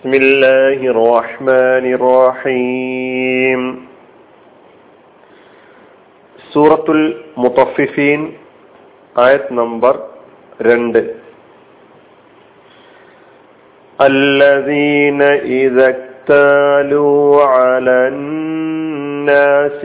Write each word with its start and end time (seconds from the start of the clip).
بسم 0.00 0.12
الله 0.14 0.78
الرحمن 0.94 1.84
الرحيم 1.98 3.60
സൂറത്തുൽ 6.52 7.02
മുത്തഫിഫീൻ 7.42 8.20
ആയത് 9.16 9.48
നമ്പർ 9.60 9.94
രണ്ട് 10.60 11.00
الذين 13.98 15.20
إذا 15.62 15.86
اكتالوا 15.94 17.24
على 17.56 17.96
الناس 18.12 19.80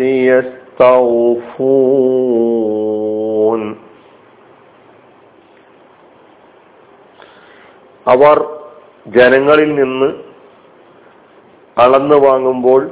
يستوفون 2.71 3.61
അവർ 8.05 8.37
ജനങ്ങളിൽ 9.06 9.74
നിന്ന് 9.74 10.14
അളന്നു 11.78 12.16
വാങ്ങുമ്പോൾ 12.16 12.90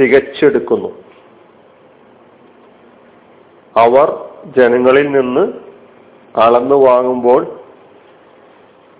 തികച്ചെടുക്കുന്നു. 0.00 0.88
അവർ 3.76 4.30
ജനങ്ങളിൽ 4.56 5.10
നിന്ന് 5.10 5.52
അളന്നു 6.40 6.74
വാങ്ങുമ്പോൾ 6.74 7.60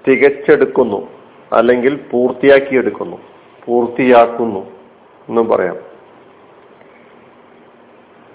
തികച്ചെടുക്കുന്നു 0.09 1.09
അല്ലെങ്കിൽ 1.53 1.97
പൂർത്തിയാക്കിയെടുക്കുന്നു 2.11 3.17
പൂർത്തിയാക്കുന്നു 3.65 4.61
എന്നും 5.29 5.49
പറയാം. 5.49 5.77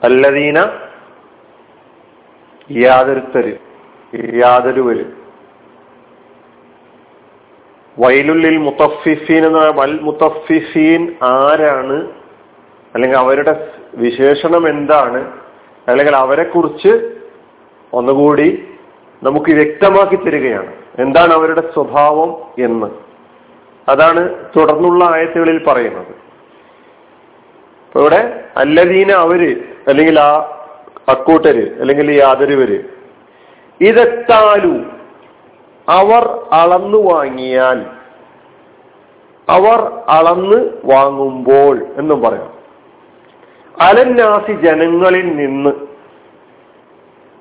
അല്ലദീന 0.04 0.60
യാതൊരുത്തര് 2.72 3.58
യാതൊരുവര് 4.35 5.27
വൈലുള്ളിൽ 8.00 8.58
മുത്തഫിഫീൻ 8.58 9.46
എന്ന് 9.46 9.60
മൽ 9.60 10.00
മുത്തഫിഫീൻ 10.02 11.16
ആരാണ്? 11.24 12.08
അല്ലെങ്കിൽ 12.96 13.18
അവരുടെ 13.18 13.68
വിശേഷണം 13.96 14.70
എന്താണ്? 14.70 15.34
അല്ലെങ്കിൽ 15.88 16.16
അവരെ 16.16 16.44
കുറിച്ച് 16.44 17.13
ഒന്നുകൂടി 17.94 18.63
നമുക്ക് 19.24 19.52
വ്യക്തമാക്കി 19.52 20.16
തരികയാണ്. 20.16 20.74
എന്താണ് 20.99 21.34
അവരുടെ 21.34 21.62
സ്വഭാവം 21.74 22.41
എന്ന്. 22.63 22.88
അതാണ് 23.90 24.46
തുടർന്നുള്ള 24.58 25.05
ആയത്തുകളിൽ 25.05 25.64
പറയുന്നത്. 25.64 26.27
ഇവിടെ 27.98 28.43
അല്ലദീന 28.58 29.12
അവർ 29.12 29.64
അല്ലെങ്കിൽ 29.88 30.20
ആ 30.20 30.54
അക്കൂട്ടര് 31.10 31.82
അല്ലെങ്കിൽ 31.82 32.12
ഈ 32.12 32.20
ആദരവര് 32.20 32.84
ഇതെത്താലു 33.82 34.84
അവർ 35.90 36.48
അളന്നു 36.52 37.14
വാങ്ങിയാൽ 37.14 37.96
അവർ 39.49 39.79
അളന്ന് 40.09 40.70
വാങ്ങുമ്പോൾ 40.85 41.85
എന്നും 41.98 42.21
പറയാം. 42.21 42.53
അലന്നാസി 43.81 44.53
ജനങ്ങളിൽ 44.53 45.35
നിന്ന് 45.35 45.70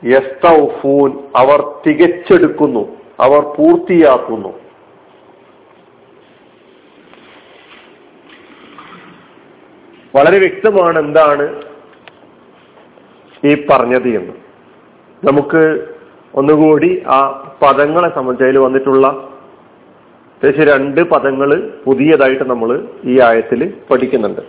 യസ്തൗഫൂൻ 0.07 1.13
അവർ 1.37 1.75
തികച്ചെടുക്കുന്നു 1.87 2.97
അവർ 3.21 3.41
പൂർത്തിയാക്കുന്നു. 3.41 4.49
വളരെ 10.17 10.39
വ്യക്തമാണ് 10.39 10.99
എന്താണ് 10.99 11.63
ഈ 13.47 13.67
പറഞ്ഞത് 13.71 14.09
എന്ന്. 14.09 14.33
നമുക്ക് 15.25 15.89
ഒന്നുകൂടി 16.35 17.03
ആ 17.07 17.49
പദങ്ങളെ 17.63 18.15
സംബന്ധിച്ച് 18.15 18.59
വന്നിട്ടുള്ള 18.59 19.29
ഏകദേശം 20.45 20.79
രണ്ട് 20.79 21.01
പദങ്ങൾ 21.01 21.73
പുതിയതായിട്ട് 21.85 22.45
നമ്മൾ 22.45 22.89
ഈ 23.05 23.21
ആയത്തിൽ 23.21 23.75
പഠിക്കുന്നുണ്ട്. 23.91 24.41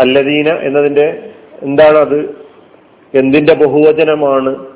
അല്ലദീന 0.00 0.48
എന്നതിന്റെ 0.48 1.30
എന്താണ് 1.62 1.98
അത്? 1.98 2.46
എന്തിന്റെ 3.14 3.54
ബഹുവചനമാണ്? 3.54 4.66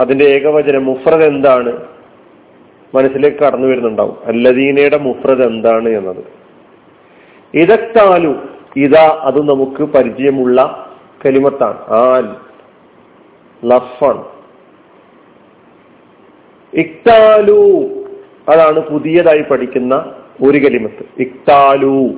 അതിന്റെ 0.00 0.24
ഏകവചനം 0.24 0.84
മുഫ്രദ് 0.84 1.22
എന്താണ്? 1.22 1.72
മനസ്സിലേക്ക് 2.94 3.36
കടന്നു 3.36 3.68
വരുന്നുണ്ടാവും. 3.68 4.18
അല്ലദീനയുടെ 4.24 4.98
മുഫ്രദ് 4.98 5.42
എന്താണ് 5.42 5.88
എന്നത്. 5.88 6.24
ഇതക്താലു 7.54 8.34
ഇതാ 8.76 9.18
അത് 9.20 9.48
നമുക്ക് 9.48 9.82
പരിചയമുള്ള 9.82 10.90
കലിമത്താണ്. 11.26 11.78
ആൽ 11.80 12.36
ലഫാണ് 13.64 14.24
ഇക്താലു. 16.74 17.88
അതാണ് 18.48 18.80
പുതിയതായി 18.80 19.42
പഠിക്കുന്ന 19.42 20.14
ഒരു 20.42 20.58
കലിമത്ത്. 20.58 21.22
ഇക്താലു. 21.22 22.10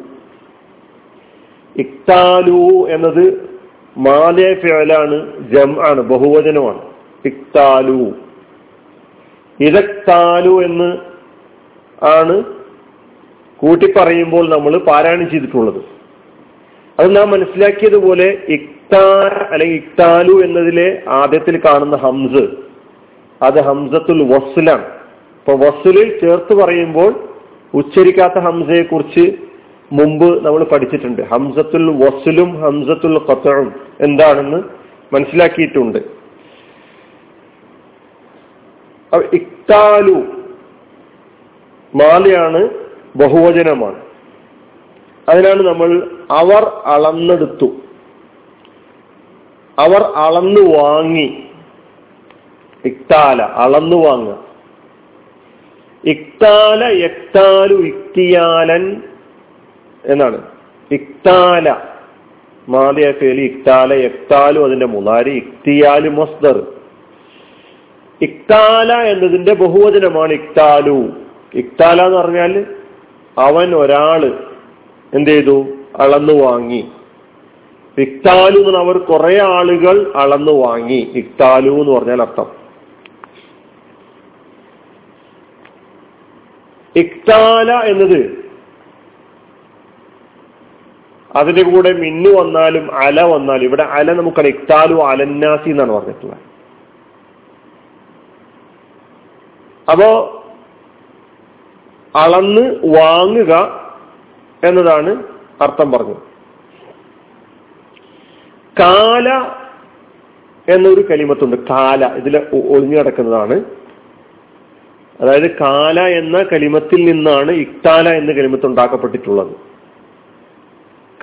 ഇക്താലു 1.77 2.89
എന്നത് 2.89 3.51
മാലേ 3.97 4.55
ഫിയലാണ് 4.55 5.49
ജം 5.49 5.87
ആണ് 5.87 6.01
ബഹുവചനമാണ്. 6.01 6.83
ഇക്താലു. 7.25 8.13
ഇതക്താലു 9.61 10.65
എന്ന് 10.65 10.99
ആണ് 12.05 12.45
കൂട്ടിപ്പറയുമ്പോൾ 13.57 14.49
നമ്മൾ 14.49 14.77
പാരായണം 14.77 15.31
ചെയ്തിട്ടുള്ളത്. 15.31 15.83
അത് 17.01 17.17
നാം 17.17 17.31
മനസ്സിലാക്കിയതുപോലെ 17.31 18.39
ഇക്താ 18.49 19.31
അല്ലെങ്കിൽ 19.51 19.77
ഇക്താലു 19.77 20.45
എന്നതിലെ 20.45 21.03
ആദ്യത്തിൽ 21.09 21.61
കാണുന്ന 21.65 21.97
ഹംസ് 21.97 22.49
അത് 23.43 23.61
ഹംസത്തുൽ 23.61 24.23
വസ്ലാണ്. 24.23 24.94
ഇപ്പൊ 25.45 25.67
വസുലിൽ 25.67 26.21
ചേർത്ത് 26.21 26.55
പറയുമ്പോൾ 26.55 27.29
ഉച്ചരിക്കാത്ത 27.75 28.39
ഹംസയെ 28.39 28.83
കുറിച്ച് 28.83 29.33
മുമ്പ് 29.93 30.47
നമ്മൾ 30.47 30.65
പഠിച്ചിട്ടുണ്ട്. 30.65 31.23
ഹംസത്തുൽ 31.23 31.91
വസുലും 32.05 32.63
ഹംസത്തുൽ 32.63 33.19
ഖത്തറും 33.19 33.75
എന്താണെന്ന് 34.01 34.63
മനസ്സിലാക്കിയിട്ടുണ്ട്. 35.13 35.99
ഇക്താലു 39.33 40.17
മാലയാണ് 41.97 42.69
ബഹുവചനമാണ്. 43.17 44.01
അതിനാണ് 45.29 45.63
നമ്മൾ 45.63 46.11
അവർ 46.31 46.65
അളന്നെടുത്തു. 46.65 47.73
അവർ 49.79 50.03
അളന്നു 50.03 50.79
വാങ്ങി. 50.79 51.45
ഇക്താല 52.85 53.43
അളന്നു 53.43 53.97
വാങ്ങുക. 53.97 54.54
ഇക്താല 56.07 56.85
എക്താലു 56.85 57.75
ഇക്തിയാലൻ 57.75 59.03
എന്നാണ്. 60.05 60.43
ഇക്താല. 60.91 61.77
മാതിയ 62.69 63.13
ഫേലി 63.13 63.41
ഇക്താല 63.41 63.93
യക്താലു 63.93 64.61
അതിന്റെ 64.61 64.87
മുതാരി 64.87 65.31
ഇക്തിയാലു 65.31 66.11
മസ്ദർ. 66.11 66.67
ഇക്താല 68.23 68.93
എന്നതിന്റെ 68.93 69.55
ബഹുവചനമാണ് 69.55 70.33
ഇക്താലു. 70.33 71.11
ഇക്താല 71.55 72.03
എന്ന് 72.03 72.19
പറഞ്ഞാൽ 72.19 72.65
അവൻ 73.39 73.75
ഒരാൾ 73.75 74.39
എന്ത് 75.15 75.31
ചെയ്തു? 75.31 75.67
അളന്നു 75.97 76.33
വാങ്ങി. 76.33 76.85
ഇക്താലു 77.99 78.59
എന്ന് 78.59 78.79
അവർ 78.79 78.99
കുറെ 78.99 79.43
ആളുകൾ 79.43 80.13
അളന്നു 80.17 80.53
വാങ്ങി. 80.53 81.13
ഇക്താലു 81.15 81.71
എന്ന് 81.71 81.93
പറഞ്ഞാൽ 81.93 82.23
അർത്ഥം. 82.23 82.64
ഇക്താല 86.97 87.73
എന്നത് 87.73 88.45
അതിന്റെ 91.37 91.63
കൂടെ 91.63 91.93
മിന്നു 91.93 92.31
വന്നാലും 92.31 92.95
അല 92.95 93.23
വന്നാലും 93.23 93.65
ഇവിടെ 93.65 93.83
അല 93.83 94.13
നമുക്കറിയാം 94.13 94.59
ഇക്താലു 94.59 94.95
അലന്നാസി 94.95 95.71
എന്നാണ് 95.71 95.93
പറഞ്ഞിട്ടുള്ളത്. 95.93 96.43
അപ്പോ 99.91 100.11
അളന്ന് 102.15 102.65
വാങ്ങുക 102.97 103.53
എന്നതാണ് 104.63 105.11
അർത്ഥം 105.61 105.93
പറഞ്ഞത്. 105.93 106.23
കാല 108.81 109.29
എന്നൊരു 110.69 111.03
കലിമത്തുണ്ട് 111.11 111.57
കാല 111.57 112.07
ഇതിൽ 112.07 112.37
ഒളിഞ്ഞു 112.53 112.99
കിടക്കുന്നതാണ് 112.99 113.65
അതായത് 115.21 115.51
കാല 115.61 116.01
എന്ന 116.01 116.37
കലിമത്തിൽ 116.53 117.01
നിന്നാണ് 117.05 117.51
ഇക്താല 117.51 118.09
എന്ന 118.09 118.33
കലിമത്ത് 118.33 118.67
ഉണ്ടാക്കപ്പെട്ടിട്ടുള്ളത്. 118.67 119.53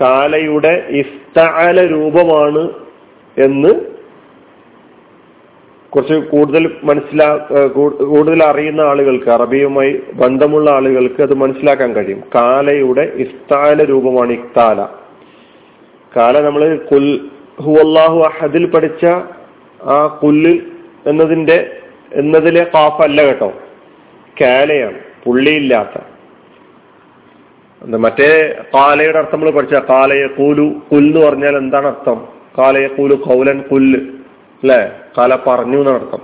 കാലയുടെ 0.01 0.73
ഇഫ്താല 0.89 1.85
രൂപമാണ് 1.85 2.63
എന്ന് 3.37 3.71
കുറച്ച് 5.89 6.13
കൂടുതൽ 6.13 6.75
മനസ്സിലാ 6.83 7.27
കൂടുതൽ 8.07 8.43
അറിയുന്ന 8.43 8.81
ആളുകൾക്ക് 8.81 9.29
അറബിയുമായി 9.29 10.01
ബന്ധമുള്ള 10.13 10.71
ആളുകൾക്ക് 10.71 11.21
അത് 11.21 11.33
മനസ്സിലാക്കാൻ 11.33 11.93
കഴിയും. 11.95 12.21
കാലയുടെ 12.35 13.11
ഇഫ്താല 13.15 13.83
രൂപമാണ് 13.83 14.31
ഇക്താല. 14.31 14.81
കാല 16.17 16.39
നമ്മൾ 16.41 16.75
കുൽ 16.91 17.07
ഹുവല്ലാഹു 17.61 18.19
അഹദിൽ 18.19 18.67
പഠിച്ച 18.67 19.05
ആ 19.83 20.19
കുല്ല് 20.23 20.53
എന്നതിന്റെ 21.05 21.57
എന്നതിലെ 22.13 22.63
കാഫ് 22.75 23.01
അല്ല 23.01 23.25
കേട്ടോ. 23.25 23.53
കാലയാണ് 24.41 24.99
പുള്ളിയില്ലാത്ത. 25.25 26.01
മറ്റേ 27.83 28.61
കാലയുടെ 28.73 29.17
അർത്ഥം 29.17 29.39
നമ്മൾ 29.39 29.51
പഠിച്ച 29.51 29.73
കാലയെ 29.73 30.27
കൂലു 30.27 30.81
കുല്ല് 30.91 31.25
പറഞ്ഞാൽ 31.25 31.57
എന്താണ് 31.57 31.87
അർത്ഥം? 31.87 32.27
കാലയെ 32.57 32.87
കൂലു 32.87 33.15
കൗലൻ 33.15 33.61
കുല്ല് 33.61 33.99
അല്ലെ? 33.99 34.91
കാല 35.17 35.35
പറഞ്ഞു 35.35 35.77
എന്നാണ് 35.77 36.03
അർത്ഥം. 36.03 36.19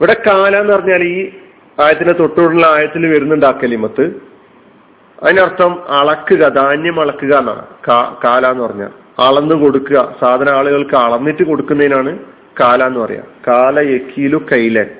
ഇവിടെ 0.00 0.16
കാല 0.26 0.56
എന്ന് 0.56 0.72
പറഞ്ഞാൽ 0.72 1.02
ഈ 1.02 1.30
ആയത്തിന്റെ 1.80 2.12
തൊട്ടുള്ള 2.12 2.66
ആയത്തിൽ 2.66 3.06
വരുന്നുണ്ട് 3.06 3.46
ആ 3.46 3.50
കലിമത്ത്. 3.50 4.20
അതിനർത്ഥം 5.22 5.90
അളക്കുക 5.90 6.48
ധാന്യം 6.48 7.00
അളക്കുക 7.00 7.34
എന്നാണ്. 7.34 7.66
കാല 8.24 8.46
എന്ന് 8.46 8.64
പറഞ്ഞാൽ. 8.64 8.88
അളന്നു 9.18 9.54
കൊടുക്കുക 9.54 10.14
സാധന 10.20 10.48
ആളുകൾക്ക് 10.48 10.94
അളന്നിട്ട് 10.94 11.42
കൊടുക്കുന്നതിനാണ് 11.42 12.18
കാല 12.60 12.86
എന്ന് 12.86 13.00
പറയാ. 13.00 13.22
കാല 13.48 13.78
യക്കീലു 13.78 14.36
കൈലൻ. 14.52 14.90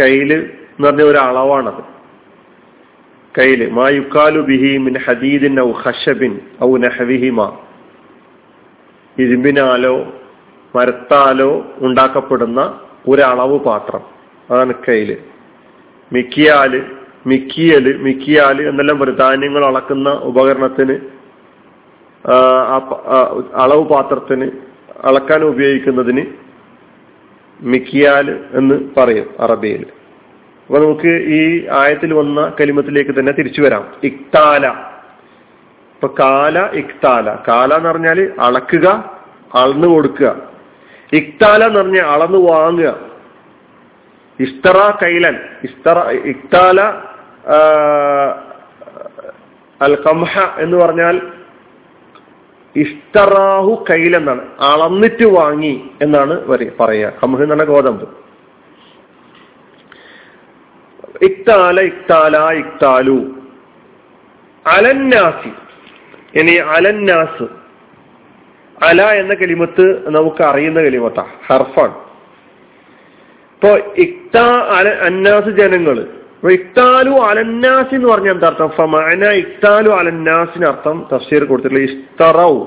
കയ്യിൽ 0.00 0.50
എന്ന് 0.80 0.88
പറഞ്ഞ 0.88 1.02
ഒരു 1.02 1.18
അളവാണത്. 1.18 1.82
കയ്യിൽ 3.38 3.70
മായുക്കാലു 3.70 4.40
ബിഹി 4.40 4.76
മിൻ 4.76 4.94
ഹദീദിൻ 5.04 5.60
ഔ 5.60 5.70
ഹഷബിൻ 5.70 6.32
ഔ 6.64 6.76
നഹവിഹിമ. 6.76 7.58
ഇരുമ്പിനാലോ 9.18 9.94
മരത്താലോ 10.76 11.50
ഉണ്ടാക്കപ്പെടുന്ന 11.78 12.60
ഒരളവ് 13.08 13.58
പാത്രം. 13.58 14.02
അതാണ് 14.50 14.74
കയ്യിൽ 14.88 15.10
മിക്കിയാൽ 16.12 16.72
മിക്കിയൽ 17.26 17.86
മിക്കിയാൽ 17.98 18.56
എന്നെല്ലാം 18.68 18.98
പറയും. 18.98 19.18
ധാന്യങ്ങൾ 19.18 19.66
അളക്കുന്ന 19.66 20.08
ഉപകരണത്തിന് 20.10 20.96
അളവ് 23.64 23.84
പാത്രത്തിന് 23.88 24.50
അളക്കാൻ 25.04 25.44
ഉപയോഗിക്കുന്നതിന് 25.44 26.24
മിക്കിയാൽ 27.60 28.26
എന്ന് 28.52 28.76
പറയും 28.96 29.28
അറബിയിൽ. 29.40 29.86
അപ്പൊ 30.70 30.84
നമുക്ക് 30.84 31.08
ഈ 31.08 31.66
ആയത്തിൽ 31.70 32.14
വന്ന 32.14 32.52
കലിമത്തിലേക്ക് 32.60 33.10
തന്നെ 33.10 33.32
തിരിച്ചു 33.32 33.62
വരാം. 33.62 33.88
ഇക്താല. 34.04 34.68
ഇപ്പൊ 34.68 36.14
കാല 36.18 36.68
ഇക്താല. 36.72 37.34
കാല 37.48 37.74
എന്ന് 37.74 37.88
പറഞ്ഞാൽ 37.88 38.32
അളക്കുക 38.40 39.18
അളന്നു 39.54 39.88
കൊടുക്കുക. 39.88 40.36
ഇക്താല 41.12 41.64
എന്ന് 41.64 41.80
പറഞ്ഞാൽ 41.80 42.04
അളന്ന് 42.04 42.38
വാങ്ങുക. 42.52 42.98
ഇസ്തറ 44.40 44.98
കൈലൻ. 45.02 45.36
ഇസ്തറ 45.62 46.10
ഇക്താല 46.10 46.80
അൽ 49.82 49.94
കംഹ 49.94 50.38
എന്ന് 50.58 50.76
പറഞ്ഞാൽ 50.76 51.20
ഇസ്തറാഹു 52.76 53.84
കൈലെന്നാണ് 53.90 54.40
അളന്നിട്ട് 54.60 55.26
വാങ്ങി 55.26 55.90
എന്നാണ് 56.02 56.46
പറയുക. 56.80 57.12
കംഹ 57.22 57.42
എന്ന് 57.42 57.54
പറഞ്ഞ 57.54 57.64
ഗോതമ്പ്. 57.64 58.19
ഇക്താല 61.22 61.80
ഇക്താല 61.80 62.36
ഇക്താലു. 62.36 63.26
അലന്നാസി. 64.66 65.52
ഇനി 66.38 66.52
അലന്നാസ്. 66.52 67.42
അല 68.84 69.02
എന്ന 69.02 69.34
കലിമത്ത് 69.34 70.02
നമുക്ക് 70.10 70.42
അറിയുന്ന 70.42 70.80
കലിമത്താ 70.80 71.26
ഹർഫാണ്. 71.46 71.94
ഇപ്പൊ 73.54 73.78
ഇക്താ 73.98 74.66
അല 74.68 74.88
അന്നാസ് 74.88 75.50
ജനങ്ങൾ. 75.50 76.00
അപ്പൊ 76.00 76.50
ഇക്താലു 76.50 77.10
അലന്നാസ് 77.10 77.94
എന്ന് 77.94 78.08
പറഞ്ഞ 78.08 78.30
എന്താ 78.30 78.46
അർത്ഥം? 78.46 78.68
ഫമാന 78.68 79.24
ഇക്താലു 79.24 79.90
അലന്നാസിന് 79.90 80.66
അർത്ഥം 80.66 81.06
തഫ്സീർ 81.12 81.44
കൊടുത്തിട്ടുള്ള 81.44 81.84
ഇസ്തറൗ 81.84 82.64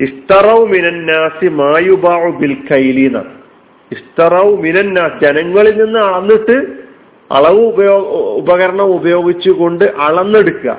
ഇസ്തറൗ 0.00 0.64
മിനന്നാസി 0.64 1.46
മായുബാഉ 1.46 2.38
ബിൽ 2.38 2.56
കൈലി 2.70 3.00
എന്നാണ്. 3.00 3.34
ഇസ്തറൗ 3.92 4.56
മിനന്നാസ് 4.56 5.24
ജനങ്ങളിൽ 5.24 5.84
നിന്ന് 5.84 5.98
അളന്നിട്ട് 5.98 6.75
അളവ് 7.32 7.60
ഉപയോഗ 7.60 8.02
ഉപകരണം 8.12 8.84
ഉപയോഗിച്ചുകൊണ്ട് 8.84 9.84
അളന്നെടുക്കുക. 9.84 10.78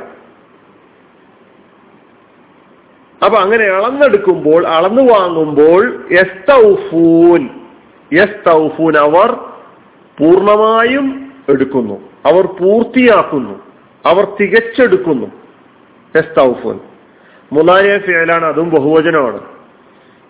അപ്പൊ 3.25 3.37
അങ്ങനെ 3.37 3.65
അളന്നെടുക്കുമ്പോൾ 3.65 4.67
അളന്നു 4.67 5.01
വാങ്ങുമ്പോൾ 5.01 6.05
യസ്തൗഫൂൻ 6.11 7.49
യസ്തൗഫൂൻ 8.13 8.97
അവർ 8.97 9.31
പൂർണമായും 10.19 11.33
എടുക്കുന്നു. 11.49 12.09
അവർ 12.25 12.45
പൂർത്തിയാക്കുന്നു. 12.45 13.59
അവർ 14.05 14.27
തികച്ചെടുക്കുന്നു. 14.41 15.27
യസ്തൗഫൂൻ. 16.15 16.79
മുലാരിയ 17.53 17.97
ഫിയലാണ് 17.97 18.45
അതും 18.45 18.69
ബഹുവചനമാണ്. 18.69 19.39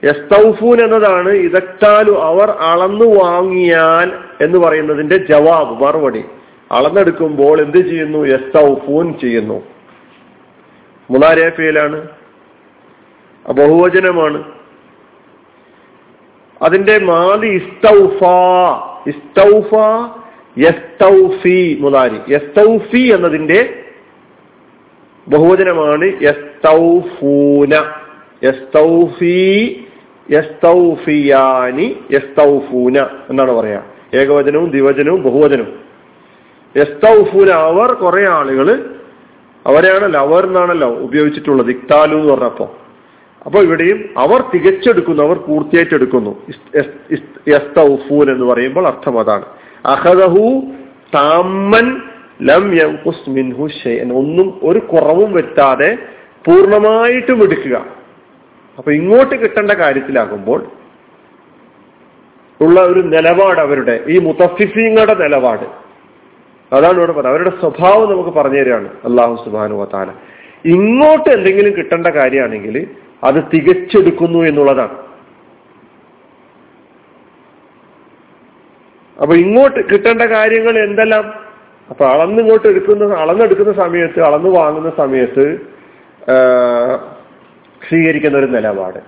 യസ്തൗഫൂൻ 0.03 0.83
എന്നതാണ് 0.83 1.29
ഇതക്താലു 1.29 2.11
അവർ 2.11 2.49
അളന്നു 2.49 3.05
വാങ്ങിയാൽ 3.05 4.26
എന്ന് 4.41 4.59
പറയുന്നതിന്റെ 4.59 5.17
ജവാബ് 5.17 5.83
മറുപടി. 5.83 6.23
അളന്നെടുക്കുമ്പോൾ 6.71 7.61
എന്ത് 7.61 7.77
ചെയ്യുന്നു? 7.77 8.25
യസ്തൗഫൂൻ 8.25 9.19
ചെയ്യുന്നു. 9.19 9.63
മുനാരേഫയിലാണ് 11.11 12.07
ഫിയലാണ് 12.07 12.07
ബഹുവചനമാണ്. 13.53 14.43
അതിന്റെ 16.61 16.99
മാലി 16.99 17.47
ഇസ്തൗഫ. 17.47 18.23
ഇസ്തൗഫ 19.07 19.75
യസ്തൗഫി 20.57 21.77
മുതാരി. 21.79 22.33
യസ്തൗഫി 22.33 23.11
എന്നതിന്റെ 23.15 23.83
ബഹുവചനമാണ് 25.27 26.05
യസ്തൗഫൂന. 26.21 27.73
യസ്തൗഫി 28.43 29.85
യസ്തൗഫിയാനി 30.31 31.97
യസ്തൗഫൂന 32.11 32.97
എന്നാണ് 33.29 33.51
പറയാ. 33.51 33.83
ഏകവചനവും 34.13 34.69
ദ്വിവചനവും 34.69 35.23
ബഹുവചനവും. 35.23 35.73
എസ്തൗഫുന 36.75 37.49
അവർ 37.49 37.93
കുറെ 37.93 38.29
ആളുകൾ 38.29 38.95
അവരെയാണല്ലോ 39.65 40.19
അവർ 40.19 40.45
എന്നാണല്ലോ 40.45 40.89
ഉപയോഗിച്ചിട്ടുള്ളത് 40.89 41.69
ഇക്താലു 41.69 42.15
എന്ന് 42.15 42.33
പറഞ്ഞപ്പോ. 42.33 42.77
അപ്പൊ 43.45 43.59
ഇവിടെയും 43.59 44.09
അവർ 44.17 44.43
തികച്ചെടുക്കുന്നു 44.53 45.23
അവർ 45.23 45.37
പൂർത്തിയായിട്ടെടുക്കുന്നു. 45.37 46.41
എസ്തൗഫൂൻ 47.47 48.31
എന്ന് 48.31 48.45
പറയുമ്പോൾ 48.45 48.87
അർത്ഥം 48.87 49.19
അതാണ്. 49.19 49.45
അഹദഹു 49.85 50.61
താമൻ 51.15 52.01
ലം 52.41 52.71
ഒന്നും 54.13 54.59
ഒരു 54.63 54.79
കുറവും 54.79 55.33
വെട്ടാതെ 55.33 55.97
പൂർണമായിട്ടും 56.47 57.43
എടുക്കുക. 57.43 57.85
അപ്പൊ 58.77 58.91
ഇങ്ങോട്ട് 58.91 59.35
കിട്ടേണ്ട 59.35 59.71
കാര്യത്തിലാകുമ്പോൾ 59.71 60.65
ഉള്ള 62.61 62.81
ഒരു 62.81 62.99
നിലപാട് 62.99 63.59
അവരുടെ. 63.59 63.95
ഈ 64.09 64.17
മുത്തഫിഫീങ്ങളുടെ 64.19 65.15
നിലപാട്. 65.23 65.65
അതാണ് 66.71 66.97
ഇവിടെ 66.97 67.11
പറയുന്നത് 67.11 67.33
അവരുടെ 67.33 67.51
സ്വഭാവം 67.59 68.11
നമുക്ക് 68.11 68.29
പറഞ്ഞു 68.29 68.59
തരികയാണ് 68.59 68.87
അള്ളാഹു 69.05 69.35
സുബാനു 69.45 69.87
താല 69.93 70.09
ഇങ്ങോട്ട് 70.65 71.29
എന്തെങ്കിലും 71.29 71.73
കിട്ടേണ്ട 71.77 72.07
കാര്യമാണെങ്കിൽ 72.07 72.75
അത് 73.23 73.39
തികച്ചെടുക്കുന്നു 73.53 74.39
എന്നുള്ളതാണ്. 74.39 74.95
അപ്പൊ 79.21 79.35
ഇങ്ങോട്ട് 79.35 79.79
കിട്ടേണ്ട 79.89 80.21
കാര്യങ്ങൾ 80.21 80.75
എന്തെല്ലാം? 80.79 81.25
അപ്പൊ 81.89 82.05
അളന്നിങ്ങോട്ട് 82.05 82.67
എടുക്കുന്ന 82.67 83.13
അളന്നെടുക്കുന്ന 83.15 83.73
സമയത്ത് 83.73 84.19
അളന്നു 84.21 84.49
വാങ്ങുന്ന 84.49 84.89
സമയത്ത് 84.97 85.45
സ്വീകരിക്കുന്ന 87.87 88.37
ഒരു 88.37 88.45
നിലപാട്. 88.45 88.99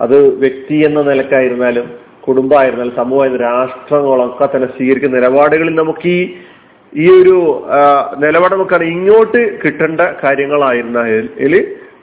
അത് 0.00 0.16
വ്യക്തി 0.38 0.74
എന്ന 0.74 1.02
നിലക്കായിരുന്നാലും 1.02 2.05
കുടുംബമായിരുന്നാലും 2.26 2.94
സമൂഹമായിരുന്ന 2.96 3.42
രാഷ്ട്രങ്ങളൊക്കെ 3.42 4.46
തന്നെ 4.46 4.68
സ്വീകരിക്കുന്ന 4.68 5.16
നിലപാടുകളിൽ 5.16 5.74
നമുക്ക് 5.74 6.08
ഈ 6.08 6.20
ഈ 6.92 7.06
ഒരു 7.22 7.36
നിലപാട് 8.16 8.54
നമുക്കാണ് 8.54 8.84
ഇങ്ങോട്ട് 8.84 9.40
കിട്ടേണ്ട 9.62 10.00
കാര്യങ്ങളായിരുന്നെങ്കിൽ 10.24 11.54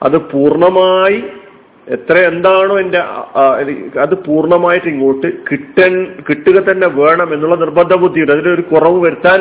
അത് 0.02 0.16
പൂർണമായി 0.32 1.22
എത്ര 1.88 2.16
എന്താണോ 2.18 2.74
എന്റെ 2.78 3.00
അത് 4.00 4.14
പൂർണമായിട്ട് 4.26 4.88
ഇങ്ങോട്ട് 4.88 5.28
കിട്ടൻ 5.50 5.92
കിട്ടുക 6.28 6.58
തന്നെ 6.58 6.86
വേണം 6.86 7.34
എന്നുള്ള 7.34 7.54
നിർബന്ധ 7.54 7.94
ബുദ്ധിയുണ്ട്. 7.94 8.32
അതിലൊരു 8.32 8.62
കുറവ് 8.62 8.98
വരുത്താൻ 9.04 9.40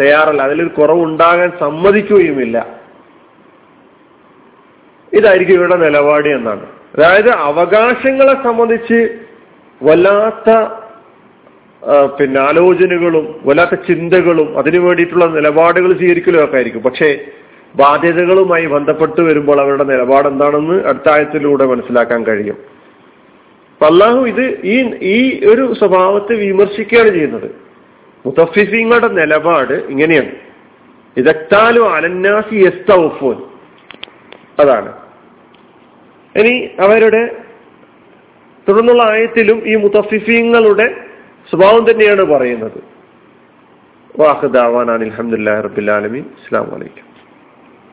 തയ്യാറല്ല. 0.00 0.42
അതിലൊരു 0.42 0.68
കുറവ് 0.68 1.02
ഉണ്ടാകാൻ 1.02 1.50
സമ്മതിക്കുകയുമില്ല. 1.60 2.56
ഇതായിരിക്കും 5.12 5.54
ഇവരുടെ 5.54 5.76
നിലപാട് 5.76 6.28
എന്നാണ്. 6.28 6.66
അതായത് 6.96 7.30
അവകാശങ്ങളെ 7.30 8.34
സംബന്ധിച്ച് 8.44 8.98
വല്ലാത്ത 9.82 10.50
പിന്നെ 12.20 12.40
ആലോചനകളും 12.40 13.40
വല്ലാത്ത 13.44 13.74
ചിന്തകളും 13.74 14.58
അതിനു 14.58 14.78
വേണ്ടിയിട്ടുള്ള 14.78 15.26
നിലപാടുകൾ 15.26 15.92
സ്വീകരിക്കലും 15.92 16.44
ഒക്കെ 16.44 16.54
ആയിരിക്കും. 16.54 16.82
പക്ഷേ 16.82 17.18
ബാധ്യതകളുമായി 17.74 18.66
ബന്ധപ്പെട്ട് 18.66 19.20
വരുമ്പോൾ 19.20 19.60
അവരുടെ 19.60 19.84
നിലപാട് 19.84 20.28
എന്താണെന്ന് 20.28 20.84
അടുത്തായത്തിലൂടെ 20.84 21.64
മനസ്സിലാക്കാൻ 21.64 22.26
കഴിയും. 22.26 22.56
അള്ളാഹു 23.80 24.24
ഇത് 24.26 24.60
ഈ 24.64 24.76
ഈ 25.02 25.46
ഒരു 25.46 25.74
സ്വഭാവത്തെ 25.78 26.34
വിമർശിക്കുകയാണ് 26.34 27.08
ചെയ്യുന്നത്. 27.08 27.48
മുത്തഫിഫിങ്ങളുടെ 28.26 29.08
നിലപാട് 29.08 29.72
ഇങ്ങനെയാണ്. 29.72 30.30
ഇതെത്താലും 31.16 31.94
അലന്നാസി 31.94 32.56
എസ്തൗഫോൻ 32.56 33.36
അതാണ്. 34.58 34.92
ഇനി 36.36 36.70
അവരുടെ 36.80 37.43
തുടർന്നുള്ള 38.68 39.02
ആയത്തിലും 39.02 39.68
ഈ 39.68 39.74
മുത്തഫിഫീങ്ങളുടെ 39.74 40.86
സ്വഭാവം 41.50 41.90
തന്നെയാണ് 41.90 42.22
പറയുന്നത്. 42.22 42.78
വാഹ് 44.20 44.48
ദാവാൻ 44.48 44.90
അലഹമുല്ലാ 44.90 45.60
റബിലാലമി 45.60 46.18
അസ്സാം 46.18 46.70
വലൈക്കും 46.74 47.13